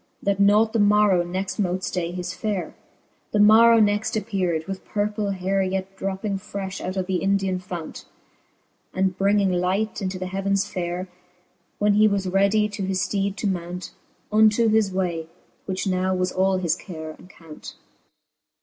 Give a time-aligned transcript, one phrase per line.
[0.23, 2.73] That nought the morrow next mote flay his fare.
[3.33, 8.05] The morrow next appear'd, with purple hayre Yet dropping frefh out of the hidian fount,
[8.95, 11.07] And bringing light into the heavens fayre.
[11.77, 13.91] When he was readie to his fteede to mount,
[14.31, 15.27] Unto his way,
[15.67, 17.75] which now was all his care and count.